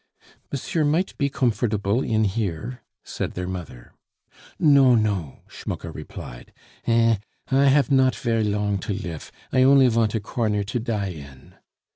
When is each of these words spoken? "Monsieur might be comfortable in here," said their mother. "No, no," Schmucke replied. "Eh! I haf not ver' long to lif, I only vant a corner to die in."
"Monsieur 0.51 0.83
might 0.83 1.15
be 1.19 1.29
comfortable 1.29 2.01
in 2.01 2.23
here," 2.23 2.81
said 3.03 3.33
their 3.33 3.47
mother. 3.47 3.93
"No, 4.57 4.95
no," 4.95 5.43
Schmucke 5.47 5.93
replied. 5.93 6.51
"Eh! 6.87 7.17
I 7.51 7.65
haf 7.65 7.91
not 7.91 8.15
ver' 8.15 8.41
long 8.43 8.79
to 8.79 8.93
lif, 8.95 9.31
I 9.53 9.61
only 9.61 9.87
vant 9.89 10.15
a 10.15 10.19
corner 10.19 10.63
to 10.63 10.79
die 10.79 11.09
in." 11.09 11.53